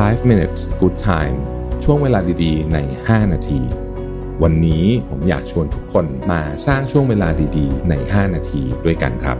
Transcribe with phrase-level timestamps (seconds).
[0.00, 1.36] 5 minutes good time
[1.84, 3.60] ช่วงเวลาดีๆ ใน 5 นาที
[4.42, 9.38] วันนี้ผมอยากชวนทุกคนมาสร้างช่วงเวลาดีๆ ใน 5 นาทีด้วยกันครับ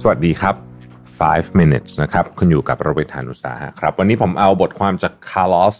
[0.00, 0.54] สวัสดีครับ
[1.08, 5.74] 5 minutes นะครับ คุณอยู่กับโรเบิร์ตานุสาหะครับ วันนี้ผมเอาบทความจาก Carlos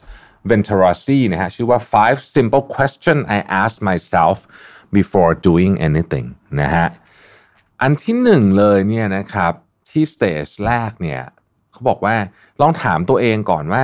[0.51, 4.39] Venturasi นะฮะ ชื่อว่า five simple question I ask myself
[4.97, 6.29] before doing anything
[6.61, 6.87] นะฮะ
[7.81, 9.53] อันที่หนึ่งเลยเนี่ยนะครับ
[9.91, 11.21] ที่ stage แรกเนี่ย
[11.73, 12.15] เขาบอกว่า
[12.61, 13.83] ลองถามตัวเองก่อนว่า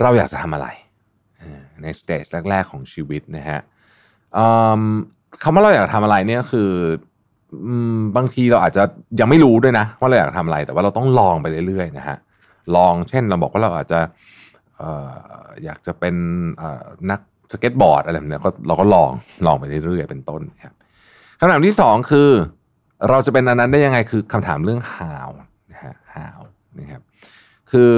[0.00, 0.68] เราอยากจะทำอะไร
[1.82, 3.60] ใน stage แรก ๆ ของชีวิตนะฮะ
[5.42, 6.70] คำว่าเราอยากทำอะไรเนี่ยคือ
[8.16, 8.82] บางทีเราอาจจะ
[9.20, 12.16] ยังไม่รู้ด้วยนะ ว่าเราอยากทำอะไร แต่ว่าเราต้องลองไปเรื่อยๆนะฮะ
[12.76, 14.00] ลองเช่นเราบอกว่าเราอาจจะ
[15.64, 16.14] อยากจะเป็น
[17.10, 17.20] นัก
[17.54, 19.10] สเก็ตบอร์ดอะไรแบบนี้ก็เราก็ลอง
[19.46, 20.74] ลองไปเรื่อยๆเป็นต้นครับ
[21.40, 22.30] คำถามที่สองคือ
[23.10, 25.30] เราจะเป็นอันนั้นได้ยังไงคือคำถามเรื่อง how
[25.72, 26.40] นะฮะ how
[26.78, 27.02] นะครับ
[27.70, 27.92] คือ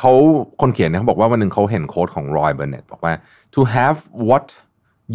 [0.00, 0.12] เขา
[0.60, 3.14] คนเขียนเนี่ยเขาบอกว่าวันหนึ่งเขาเห็น quote ของรอยเบอร์เน็ตบอกว่า
[3.54, 3.98] to have
[4.28, 4.46] what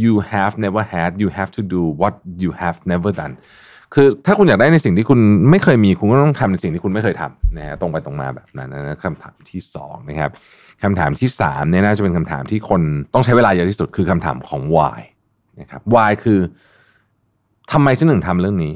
[0.04, 3.34] you have never had you have to do what you have never done
[3.94, 10.32] คือถ้าคุณอยากได้ในสิ่งที่คุณไม่เคยมีคุณก็ต้องทำในสิ่งที่คุณไม่เคยทำนะฮะตรงไปตรงมาแบบนั้นนะคำถามที่สองนะครับ
[10.84, 12.82] คำถามที่สามเนี่ยน่าจะเป็นคำถามที่คน
[13.14, 15.00] ต้องใช้เวลาเยอะที่สุดคือคำถามของ why
[15.60, 16.40] นะครับ why คือ
[17.72, 18.74] ทำไมฉันถึงทำเรื่องนี้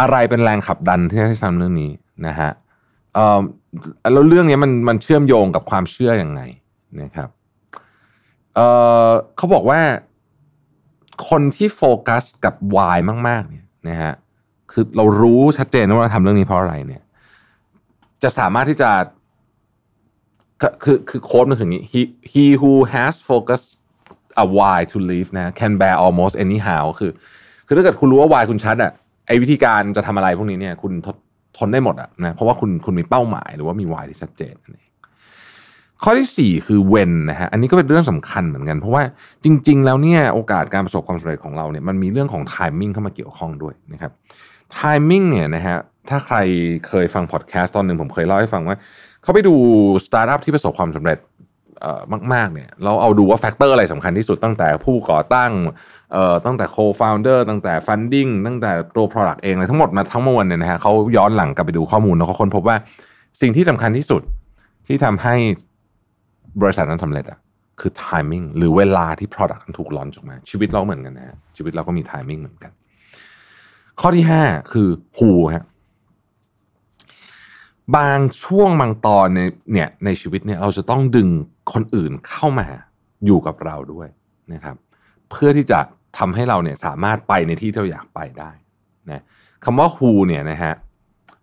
[0.00, 1.92] อะไรเป็นแรงขับดันที่ให้ทำเรื่องนี้
[2.26, 2.50] นะฮะ
[3.14, 3.40] เออ
[4.12, 6.40] แล้วเรื่องนี้มันมันเชื่อมโยงกับความเชื่ออยังไง
[7.02, 7.28] นะครับ
[8.54, 8.60] เอ
[9.08, 9.80] อเขาบอกว่า
[11.28, 12.96] คนที่โฟกัสกับ why
[13.28, 14.12] มากๆเนี่ยนะฮะ
[14.72, 17.02] คือเรารู้ชัดเจนว่าเราทำเรื่องนี้เพราะอะไรเนี่ย
[18.22, 18.90] จะสามารถที่จะ
[20.82, 22.00] คือคือโค้ดมันคืออย่างนี้ he
[22.32, 23.70] he who has focused
[24.42, 27.10] a why to live นะ can bear almost anyhow คือ
[27.66, 28.92] คือถ้าเกิดคุณรู้ว่า why คุณชัดอะ
[29.26, 30.92] ไอวิธีการจะทำอะไรพวกนี้เนี่ยคุณ
[31.58, 34.82] ทนได้หมดอะนะเพราะว่าคุณคุณมีเป้าหมายหรือว่ามี why ที่ชัดเจนนั่
[36.02, 39.02] ข้อที่4คือ when นะฮะอันนี้ก็เป็นเรื่องสำคัญเหมือนกัน เพราะว่า
[39.44, 44.12] จริง ๆ แล้วเนี่ยโอกาสการประสบความสำเร็จของเราเนี่ยมันมีเรื่องของ timing เข้ามาเกี่ยวข้องด้วยนะครับ
[44.78, 45.78] timing เนี่ยนะฮะ
[46.08, 46.36] ถ้าใคร
[46.88, 48.76] เคยฟังพอดแคสต์ตอนหนึ่งผมเคยเล่าให้ฟังว่า
[49.22, 49.54] เขาไปดู
[50.06, 51.18] สตาร์ทอัพที่ประสบความสำเร็จ
[52.34, 55.52] มากๆเนี่ยเราเอาดูว่า factor อะไรสำคัญที่สุดตั้งแต่ผู้ก่อตั้ง
[56.46, 62.76] ตั้งแต่ co-founder ตั้งแต่ funding ตั้งแต่ตัว Product เองเลยทั้งหมดมาทั้งมวลเนี่ยนะฮะเขาย้อนหลังกลับไปดูข้อมูลแล้วเขาค้นพบว่า
[63.40, 64.22] สิ่งที่สำคัญที่สุด
[64.86, 65.34] ที่ทำให้
[66.60, 67.38] บริษัทนั้นสำเร็จอะ
[67.80, 72.72] คือ timing หรือเวลาที่ Product นั้นถูก launch ออกมา ชีวิตเราเหมือนกันนะฮะชีวิตเราก็มี timing เหมือนกัน
[74.00, 74.42] ข้อที่ห้า
[74.72, 75.64] คือ who ฮะ
[77.96, 79.40] บางช่วงบางตอนใน
[79.72, 81.28] เนี่ยในชีวิตเนี่ยเราจะต้องดึง
[81.72, 82.68] คนอื่นเข้ามา
[83.26, 84.08] อยู่กับเราด้วย
[84.52, 84.76] นะครับ
[85.30, 85.80] เพื่อที่จะ
[86.18, 88.50] ทำให้เราเนี่ยสามารถไปในที่ที่เราอยากไปได้
[89.10, 89.22] นะ
[89.64, 90.72] คำว่า who เนี่ยนะฮะ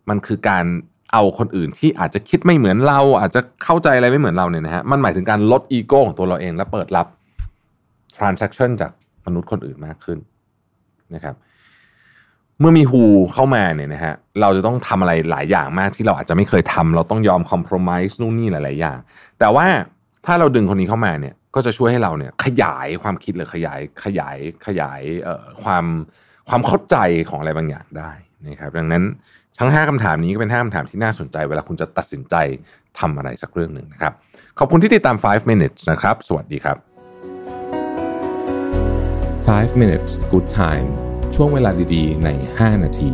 [0.10, 0.66] มันคือการ
[1.14, 7.08] เอาคนอื่นที่อาจจะคิดไม่เหมือนเรา อาจจะเข้าใจอะไรไม่เหมือนเราเนี่ยนะฮะมันหมายถึงการลดอีโก้ของตัวเราเอง และเปิดรับ
[8.18, 8.92] transaction จาก
[9.26, 10.20] มนุษย์คนอื่นมากขึ้น
[11.16, 11.36] นะครับ
[12.62, 13.04] เมื่อมีฮู
[13.34, 18.98] เข้ามาเนี่ยนะฮะเราจะต้องทำอะไรหลายอย่างมากที่เราอาจจะไม่เคยทำเราต้องยอมคอมเพลมไพร์นู่นนี่หลาย ๆ อย่าง
[19.40, 19.66] แต่ว่า
[20.26, 25.86] ถ้าเราดึงคนนี้เข้ามาเนี่ยก็จะช่วยให้เราเนี่ยขยายความคิดหรือขยายขยายขยายเอ่อความ
[26.50, 26.98] ความเข้าใจ
[27.30, 28.12] ของอะไรบางอย่างได้
[28.46, 29.04] นะครับดังนั้น
[29.60, 32.36] ทั้ง 5คำถามนี้ก็เป็น 5คำถามที่น่าสนใจ เวลาคุณจะตัดสินใจ
[33.00, 34.14] ทำอะไรสักเรื่องหนึ่งนะครับ
[34.60, 36.78] ขอบคุณที่ติดตาม 5 minutes นะครับ สวัสดีครับ
[39.50, 43.12] 5 minutes good time ช่วงเวลาดีๆ ใน 5 นาที